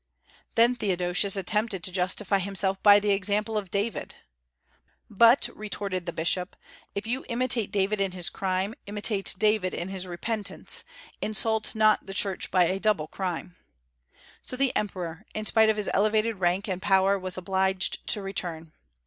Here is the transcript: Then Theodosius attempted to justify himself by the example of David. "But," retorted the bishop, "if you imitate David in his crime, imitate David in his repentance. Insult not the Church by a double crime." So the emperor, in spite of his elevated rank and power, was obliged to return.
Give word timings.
Then 0.55 0.73
Theodosius 0.73 1.35
attempted 1.35 1.83
to 1.83 1.91
justify 1.91 2.39
himself 2.39 2.81
by 2.81 2.99
the 2.99 3.11
example 3.11 3.55
of 3.55 3.69
David. 3.69 4.15
"But," 5.11 5.47
retorted 5.53 6.07
the 6.07 6.11
bishop, 6.11 6.55
"if 6.95 7.05
you 7.05 7.23
imitate 7.29 7.69
David 7.71 8.01
in 8.01 8.11
his 8.11 8.31
crime, 8.31 8.73
imitate 8.87 9.35
David 9.37 9.75
in 9.75 9.89
his 9.89 10.07
repentance. 10.07 10.83
Insult 11.21 11.75
not 11.75 12.07
the 12.07 12.15
Church 12.15 12.49
by 12.49 12.63
a 12.63 12.79
double 12.79 13.09
crime." 13.09 13.57
So 14.41 14.55
the 14.55 14.75
emperor, 14.75 15.23
in 15.35 15.45
spite 15.45 15.69
of 15.69 15.77
his 15.77 15.91
elevated 15.93 16.39
rank 16.39 16.67
and 16.67 16.81
power, 16.81 17.19
was 17.19 17.37
obliged 17.37 18.07
to 18.07 18.23
return. 18.23 18.73